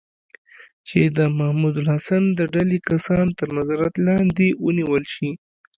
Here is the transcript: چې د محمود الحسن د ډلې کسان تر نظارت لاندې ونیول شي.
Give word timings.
چې 0.87 0.99
د 1.17 1.19
محمود 1.37 1.75
الحسن 1.81 2.23
د 2.39 2.41
ډلې 2.53 2.79
کسان 2.89 3.25
تر 3.39 3.47
نظارت 3.57 3.93
لاندې 4.07 4.47
ونیول 4.63 5.03
شي. 5.13 5.29